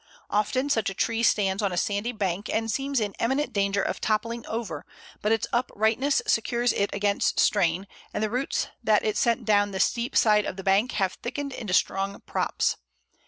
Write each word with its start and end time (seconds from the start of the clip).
Often 0.31 0.71
such 0.71 0.89
a 0.89 0.95
tree 0.95 1.21
stands 1.21 1.61
on 1.61 1.71
a 1.71 1.77
sandy 1.77 2.11
bank, 2.11 2.49
and 2.51 2.71
seems 2.71 2.99
in 2.99 3.13
imminent 3.19 3.53
danger 3.53 3.83
of 3.83 4.01
toppling 4.01 4.43
over, 4.47 4.83
but 5.21 5.31
its 5.31 5.45
uprightness 5.53 6.23
secures 6.25 6.73
it 6.73 6.89
against 6.91 7.39
strain, 7.39 7.85
and 8.11 8.23
the 8.23 8.29
roots 8.31 8.65
that 8.83 9.03
it 9.05 9.15
sent 9.15 9.45
down 9.45 9.69
the 9.69 9.79
steep 9.79 10.15
side 10.17 10.47
of 10.47 10.57
the 10.57 10.63
bank 10.63 10.93
have 10.93 11.19
thickened 11.21 11.53
into 11.53 11.75
strong 11.75 12.19
props. 12.21 12.77